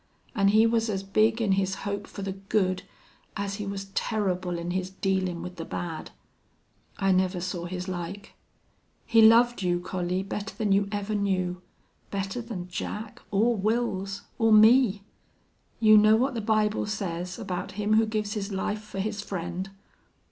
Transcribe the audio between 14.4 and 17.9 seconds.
me! You know what the Bible says about